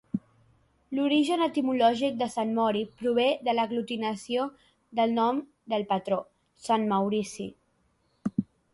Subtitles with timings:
[0.99, 4.49] L'origen etimològic de Sant Mori prové de l'aglutinació
[5.01, 6.23] del nom del patró,
[6.69, 7.51] sant Maurici.